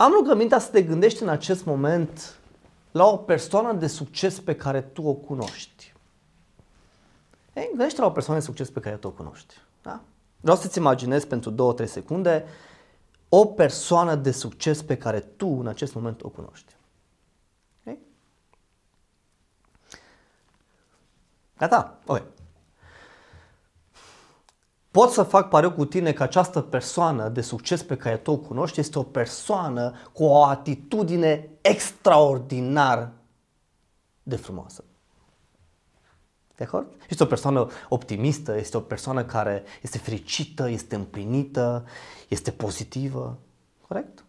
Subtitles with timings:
[0.00, 2.38] Am rugămintea să te gândești în acest moment
[2.90, 5.94] la o persoană de succes pe care tu o cunoști.
[7.54, 9.54] Ei, gândește la o persoană de succes pe care tu o cunoști.
[9.82, 10.00] Da?
[10.40, 12.44] Vreau să-ți imaginezi pentru 2-3 secunde
[13.28, 16.76] o persoană de succes pe care tu în acest moment o cunoști.
[17.80, 17.98] Okay?
[21.56, 21.98] Gata?
[22.06, 22.22] Ok.
[24.98, 28.36] Pot să fac pariu cu tine că această persoană de succes pe care tu o
[28.36, 33.12] cunoști este o persoană cu o atitudine extraordinar
[34.22, 34.84] de frumoasă.
[36.56, 36.86] De acord?
[37.08, 41.84] Este o persoană optimistă, este o persoană care este fericită, este împlinită,
[42.28, 43.38] este pozitivă.
[43.88, 44.24] Corect?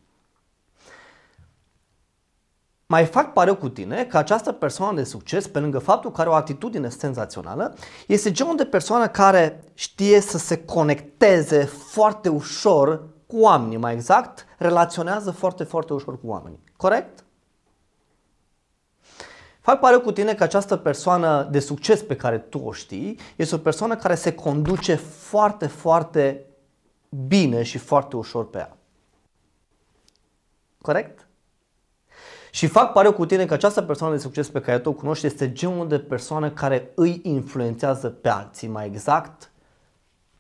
[2.91, 6.30] Mai fac pareu cu tine că această persoană de succes, pe lângă faptul că are
[6.30, 7.75] o atitudine senzațională,
[8.07, 14.45] este genul de persoană care știe să se conecteze foarte ușor cu oamenii, mai exact,
[14.57, 16.59] relaționează foarte, foarte ușor cu oamenii.
[16.77, 17.23] Corect?
[19.59, 23.55] Fac pare cu tine că această persoană de succes pe care tu o știi este
[23.55, 26.45] o persoană care se conduce foarte, foarte
[27.27, 28.77] bine și foarte ușor pe ea.
[30.81, 31.28] Corect?
[32.52, 35.25] Și fac pare cu tine că această persoană de succes pe care tu o cunoști
[35.25, 39.52] este genul de persoană care îi influențează pe alții, mai exact,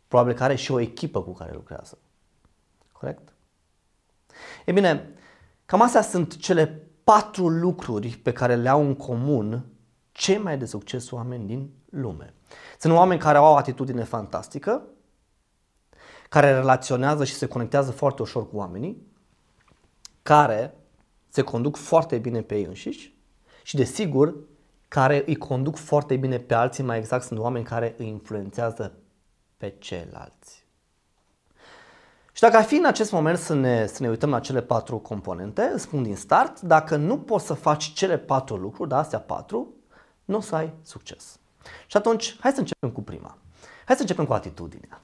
[0.07, 1.97] probabil că are și o echipă cu care lucrează.
[2.91, 3.33] Corect?
[4.65, 5.13] E bine,
[5.65, 9.65] cam astea sunt cele patru lucruri pe care le au în comun
[10.11, 12.33] cei mai de succes oameni din lume.
[12.79, 14.81] Sunt oameni care au o atitudine fantastică,
[16.29, 19.07] care relaționează și se conectează foarte ușor cu oamenii,
[20.21, 20.73] care
[21.29, 23.17] se conduc foarte bine pe ei înșiși
[23.63, 24.35] și, desigur,
[24.87, 28.93] care îi conduc foarte bine pe alții, mai exact sunt oameni care îi influențează
[29.57, 30.67] pe ceilalți.
[32.31, 34.97] Și dacă ar fi în acest moment să ne, să ne uităm la cele patru
[34.97, 39.19] componente, îți spun din start, dacă nu poți să faci cele patru lucruri, da, astea
[39.19, 39.73] patru,
[40.25, 41.39] nu o să ai succes.
[41.87, 43.37] Și atunci, hai să începem cu prima.
[43.85, 45.01] Hai să începem cu atitudinea.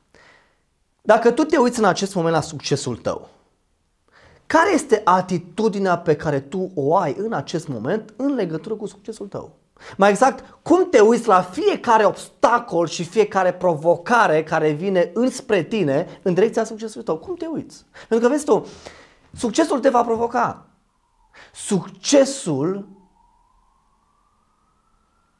[1.01, 3.29] Dacă tu te uiți în acest moment la succesul tău,
[4.47, 9.27] care este atitudinea pe care tu o ai în acest moment în legătură cu succesul
[9.27, 9.51] tău?
[9.97, 16.19] Mai exact, cum te uiți la fiecare obstacol și fiecare provocare care vine înspre tine
[16.21, 17.17] în direcția succesului tău?
[17.17, 17.85] Cum te uiți?
[18.07, 18.65] Pentru că vezi tu,
[19.33, 20.65] succesul te va provoca.
[21.53, 22.87] Succesul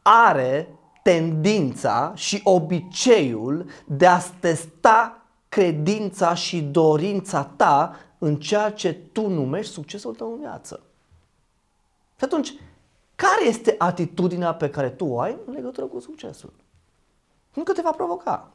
[0.02, 0.70] are
[1.04, 9.74] tendința și obiceiul de a testa credința și dorința ta în ceea ce tu numești
[9.74, 10.80] succesul tău în viață.
[12.18, 12.54] Și atunci,
[13.16, 16.54] care este atitudinea pe care tu o ai în legătură cu succesul?
[17.54, 18.52] Încă te va provoca.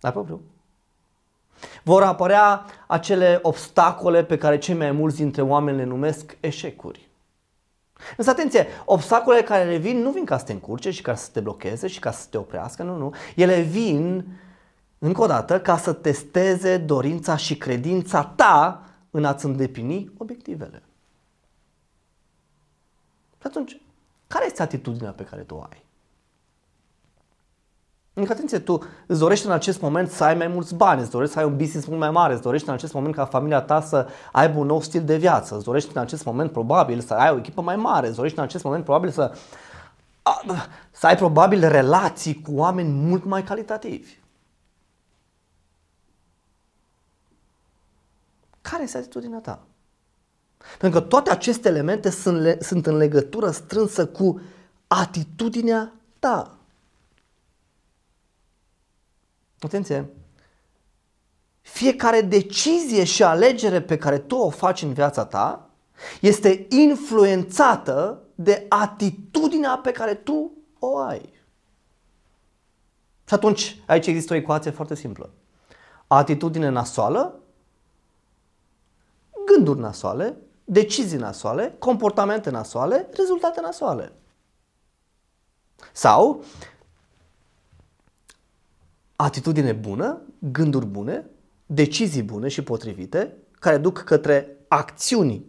[0.00, 0.40] Dar propriu.
[1.82, 7.08] Vor apărea acele obstacole pe care cei mai mulți dintre oameni le numesc eșecuri.
[8.16, 11.40] Însă atenție, obstacolele care vin nu vin ca să te încurce și ca să te
[11.40, 13.14] blocheze și ca să te oprească, nu, nu.
[13.36, 14.26] Ele vin,
[14.98, 20.82] încă o dată, ca să testeze dorința și credința ta în a-ți îndeplini obiectivele.
[23.40, 23.80] Și atunci,
[24.26, 25.86] care este atitudinea pe care tu o ai?
[28.12, 31.34] Încă atenție, tu îți dorești în acest moment să ai mai mulți bani, îți dorești
[31.34, 33.80] să ai un business mult mai mare, îți dorești în acest moment ca familia ta
[33.80, 37.30] să aibă un nou stil de viață, îți dorești în acest moment probabil să ai
[37.30, 39.32] o echipă mai mare, îți dorești în acest moment probabil să,
[40.90, 44.17] să ai probabil relații cu oameni mult mai calitativi.
[48.78, 49.66] Care este atitudinea ta?
[50.78, 54.40] Pentru că toate aceste elemente sunt, le, sunt în legătură strânsă cu
[54.86, 56.58] atitudinea ta.
[59.60, 60.08] Atenție!
[61.60, 65.70] Fiecare decizie și alegere pe care tu o faci în viața ta
[66.20, 71.32] este influențată de atitudinea pe care tu o ai.
[73.24, 75.30] Și atunci, aici există o ecuație foarte simplă.
[76.06, 77.42] Atitudine nasoală,
[79.58, 80.36] gânduri nasoale
[80.70, 84.12] decizii nasoale, comportamente nasoale, rezultate nasoale.
[85.92, 86.44] Sau
[89.16, 91.26] atitudine bună, gânduri bune,
[91.66, 95.46] decizii bune și potrivite, care duc către acțiuni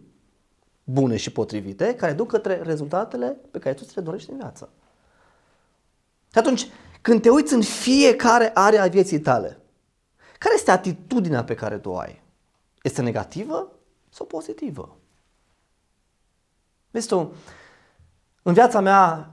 [0.84, 4.68] bune și potrivite, care duc către rezultatele pe care tu ți le dorești în viață.
[6.32, 6.66] Și atunci,
[7.00, 9.60] când te uiți în fiecare area a vieții tale,
[10.38, 12.22] care este atitudinea pe care tu o ai?
[12.82, 13.72] Este negativă
[14.10, 14.96] sau pozitivă?
[16.90, 17.32] Vezi tu,
[18.42, 19.30] în viața mea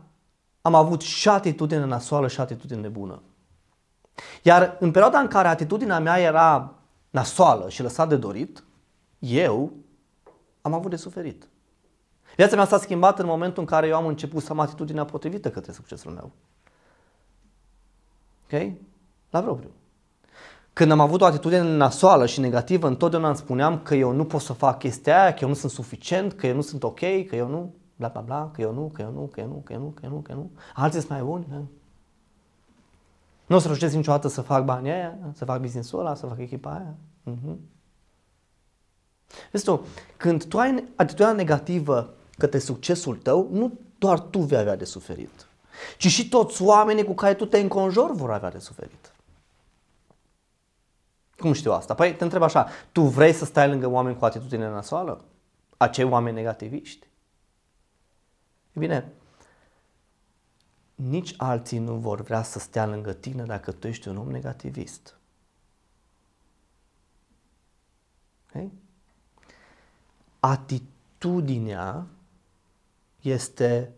[0.62, 3.22] am avut și atitudine nasoală și atitudine bună.
[4.44, 6.74] Iar în perioada în care atitudinea mea era
[7.10, 8.64] nasoală și lăsat de dorit,
[9.20, 9.72] eu
[10.62, 11.48] am avut de suferit.
[12.36, 15.52] Viața mea s-a schimbat în momentul în care eu am început să am atitudinea potrivită
[15.52, 16.32] către succesul meu.
[18.44, 18.72] Ok?
[19.30, 19.72] La propriu.
[20.78, 24.42] Când am avut o atitudine nasoală și negativă, întotdeauna îmi spuneam că eu nu pot
[24.42, 27.36] să fac chestia aia, că eu nu sunt suficient, că eu nu sunt ok, că
[27.36, 29.74] eu nu, bla bla bla, că eu nu, că eu nu, că eu nu, că
[29.74, 30.52] eu nu, că eu nu, că eu nu.
[30.74, 31.46] Alții sunt mai buni.
[31.50, 31.62] Da?
[33.46, 36.38] Nu o să reușesc niciodată să fac banii aia, să fac business-ul ăla, să fac
[36.40, 36.96] echipa aia.
[37.32, 37.56] Uh-huh.
[39.52, 39.86] Vezi tu,
[40.18, 45.48] când tu ai atitudinea negativă către succesul tău, nu doar tu vei avea de suferit,
[45.98, 49.12] ci și toți oamenii cu care tu te înconjori vor avea de suferit.
[51.38, 51.94] Cum știu asta?
[51.94, 55.26] Păi te întreb așa, tu vrei să stai lângă oameni cu atitudine nasoală?
[55.78, 57.08] Acei oameni negativiști?
[58.74, 59.12] E bine,
[60.96, 65.18] nici alții nu vor vrea să stea lângă tine dacă tu ești un om negativist.
[68.50, 68.72] Okay?
[70.40, 72.08] Atitudinea
[73.22, 73.94] este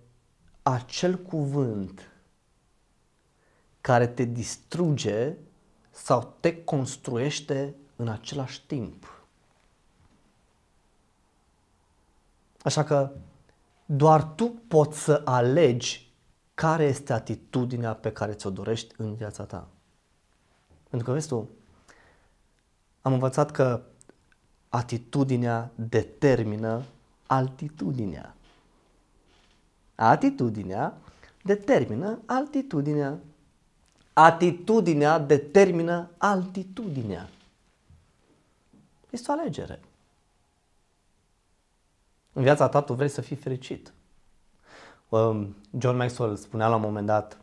[0.62, 2.12] acel cuvânt
[3.82, 5.38] care te distruge
[6.04, 9.24] sau te construiește în același timp.
[12.62, 13.12] Așa că
[13.86, 16.12] doar tu poți să alegi
[16.54, 19.68] care este atitudinea pe care ți-o dorești în viața ta.
[20.90, 21.50] Pentru că, vezi tu,
[23.02, 23.82] am învățat că
[24.70, 26.84] atitudinea determină
[27.28, 28.36] altitudinea.
[29.96, 30.98] Atitudinea
[31.44, 33.20] determină altitudinea.
[34.22, 37.30] Atitudinea determină altitudinea.
[39.10, 39.80] Este o alegere.
[42.34, 43.94] În viața ta tu vrei să fii fericit.
[45.10, 47.38] Um, John Maxwell spunea la un moment dat,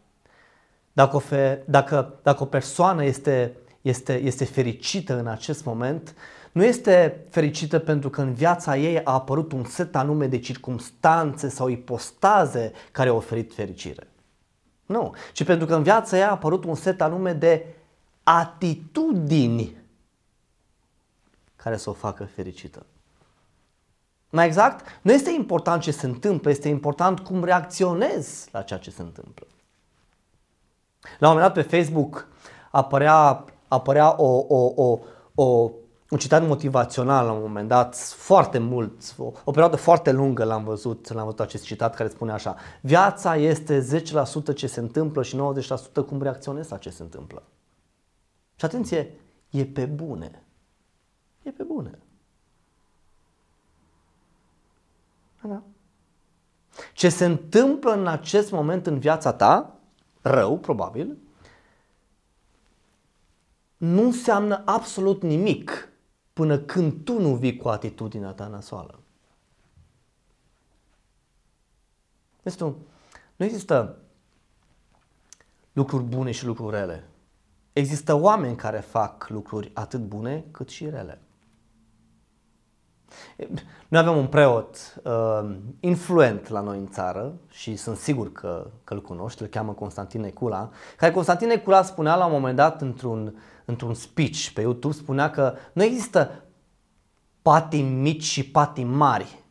[0.93, 6.15] dacă o, fe, dacă, dacă o persoană este, este, este fericită în acest moment,
[6.53, 11.49] nu este fericită pentru că în viața ei a apărut un set anume de circumstanțe
[11.49, 14.07] sau ipostaze care au oferit fericire.
[14.87, 17.67] Nu, ci pentru că în viața ei a apărut un set anume de
[18.23, 19.77] atitudini
[21.57, 22.87] care să o facă fericită.
[24.31, 28.91] Mai exact, nu este important ce se întâmplă, este important cum reacționezi la ceea ce
[28.91, 29.47] se întâmplă.
[31.19, 32.29] La un moment dat pe Facebook
[32.71, 34.99] apărea, apărea o, o, o,
[35.35, 35.71] o,
[36.11, 40.65] un citat motivațional la un moment dat, foarte mult, o, o perioadă foarte lungă l-am
[40.65, 43.87] văzut, l-am văzut acest citat care spune așa Viața este
[44.51, 45.37] 10% ce se întâmplă și
[46.01, 47.43] 90% cum reacționezi la ce se întâmplă.
[48.57, 49.21] Și atenție,
[49.51, 50.43] e pe bune.
[51.43, 51.99] E pe bune.
[55.43, 55.63] Da.
[56.93, 59.77] Ce se întâmplă în acest moment în viața ta,
[60.21, 61.17] rău probabil,
[63.77, 65.89] nu înseamnă absolut nimic
[66.37, 68.99] până când tu nu vii cu atitudinea ta nasoală.
[72.43, 72.77] Vezi tu,
[73.37, 73.99] nu există
[75.73, 77.09] lucruri bune și lucruri rele.
[77.73, 81.21] Există oameni care fac lucruri atât bune cât și rele.
[83.89, 88.95] Noi avem un preot uh, influent la noi în țară și sunt sigur că, că
[88.95, 93.39] îl cunoști, îl cheamă Constantin Necula, care Constantin Necula spunea la un moment dat într-un,
[93.65, 96.45] într-un speech pe YouTube, spunea că nu există
[97.43, 99.45] patimi mici și patimi mari.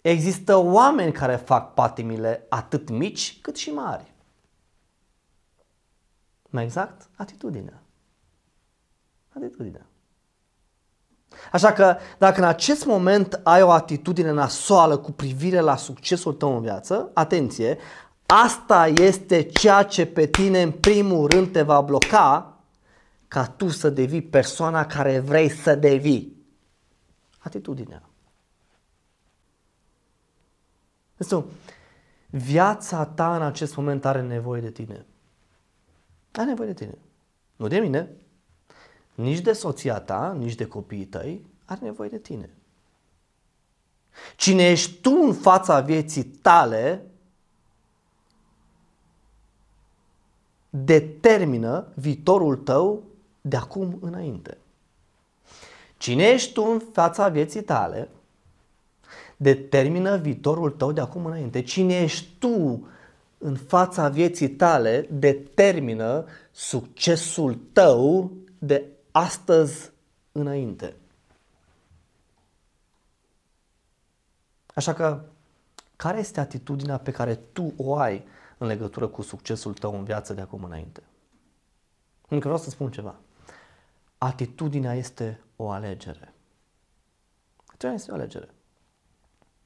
[0.00, 4.12] Există oameni care fac patimile atât mici cât și mari.
[6.50, 7.82] Mai exact, atitudinea.
[9.28, 9.86] Atitudinea.
[11.52, 16.54] Așa că dacă în acest moment ai o atitudine nasoală cu privire la succesul tău
[16.54, 17.78] în viață, atenție,
[18.26, 22.56] asta este ceea ce pe tine în primul rând te va bloca
[23.28, 26.36] ca tu să devii persoana care vrei să devii.
[27.38, 28.02] Atitudinea.
[31.16, 31.44] Este
[32.30, 35.06] viața ta în acest moment are nevoie de tine.
[36.32, 36.98] Are nevoie de tine.
[37.56, 38.10] Nu de mine,
[39.18, 42.50] nici de soția ta, nici de copiii tăi, are nevoie de tine.
[44.36, 47.06] Cine ești tu în fața vieții tale,
[50.70, 53.02] determină viitorul tău
[53.40, 54.58] de acum înainte.
[55.96, 58.08] Cine ești tu în fața vieții tale,
[59.36, 61.62] determină viitorul tău de acum înainte.
[61.62, 62.86] Cine ești tu
[63.38, 68.84] în fața vieții tale, determină succesul tău de
[69.18, 69.92] astăzi
[70.32, 70.96] înainte.
[74.74, 75.24] Așa că,
[75.96, 78.26] care este atitudinea pe care tu o ai
[78.58, 81.02] în legătură cu succesul tău în viață de acum înainte?
[82.28, 83.14] Încă vreau să spun ceva.
[84.18, 86.34] Atitudinea este o alegere.
[87.66, 88.48] Atunci este o alegere.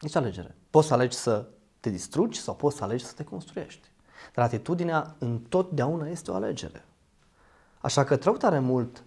[0.00, 0.54] Este o alegere.
[0.70, 1.48] Poți să alegi să
[1.80, 3.88] te distrugi sau poți să alegi să te construiești.
[4.34, 6.84] Dar atitudinea întotdeauna este o alegere.
[7.80, 9.04] Așa că trău tare mult,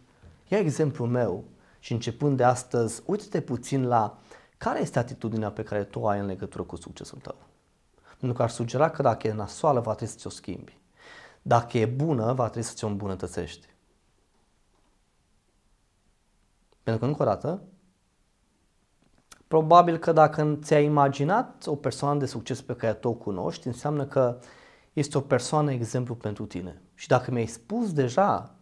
[0.47, 1.43] ia exemplul meu
[1.79, 4.17] și începând de astăzi, uite-te puțin la
[4.57, 7.35] care este atitudinea pe care tu o ai în legătură cu succesul tău.
[8.19, 10.79] Pentru că ar sugera că dacă e nasoală, va trebui să ți-o schimbi.
[11.41, 13.67] Dacă e bună, va trebui să ți-o îmbunătățești.
[16.83, 17.61] Pentru că, încă o dată,
[19.47, 24.05] probabil că dacă ți-ai imaginat o persoană de succes pe care tu o cunoști, înseamnă
[24.05, 24.39] că
[24.93, 26.81] este o persoană exemplu pentru tine.
[26.93, 28.54] Și dacă mi-ai spus deja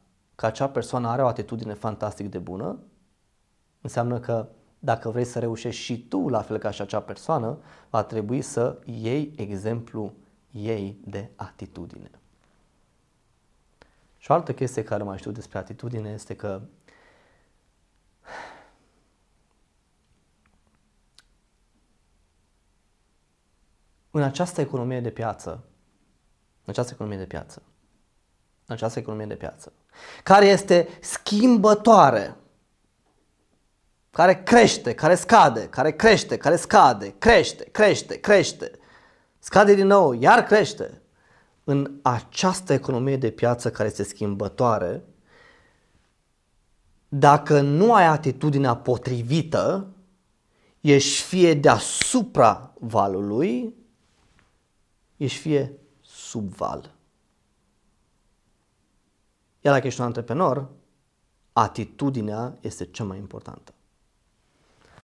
[0.44, 2.80] că acea persoană are o atitudine fantastic de bună,
[3.82, 7.58] înseamnă că dacă vrei să reușești și tu la fel ca și acea persoană,
[7.90, 10.14] va trebui să iei exemplu
[10.52, 12.12] ei de atitudine.
[14.18, 16.62] Și o altă chestie care mai știu despre atitudine este că
[24.12, 25.52] în această economie de piață,
[26.64, 27.73] în această economie de piață, în
[28.68, 29.72] această economie de piață,
[30.24, 32.36] care este schimbătoare,
[34.12, 38.72] care crește, care scade, care crește, care scade, crește, crește, crește,
[39.40, 41.02] scade din nou, iar crește.
[41.64, 45.04] În această economie de piață care este schimbătoare,
[47.08, 49.88] dacă nu ai atitudinea potrivită,
[50.82, 53.74] ești fie deasupra valului,
[55.18, 56.96] ești fie sub val.
[59.64, 60.70] Iar dacă ești un antreprenor,
[61.54, 63.73] atitudinea este cea mai importantă.